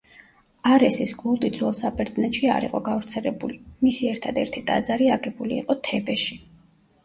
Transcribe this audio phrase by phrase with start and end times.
[0.69, 6.45] არესის კულტი ძველ საბერძნეთში არ იყო გავრცელებული, მისი ერთადერთი ტაძარი აგებული იყო თებეში.